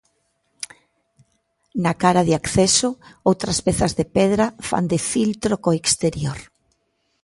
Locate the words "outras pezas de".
3.29-4.05